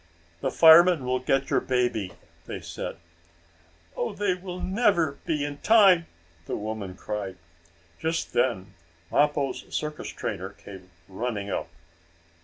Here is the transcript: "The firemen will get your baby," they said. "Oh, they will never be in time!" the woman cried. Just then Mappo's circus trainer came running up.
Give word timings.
"The 0.39 0.49
firemen 0.49 1.05
will 1.05 1.19
get 1.19 1.51
your 1.51 1.59
baby," 1.59 2.13
they 2.47 2.59
said. 2.59 2.97
"Oh, 3.95 4.13
they 4.13 4.33
will 4.33 4.59
never 4.59 5.19
be 5.27 5.45
in 5.45 5.59
time!" 5.59 6.07
the 6.47 6.55
woman 6.57 6.95
cried. 6.95 7.37
Just 7.99 8.33
then 8.33 8.73
Mappo's 9.11 9.63
circus 9.71 10.09
trainer 10.09 10.49
came 10.53 10.89
running 11.07 11.51
up. 11.51 11.67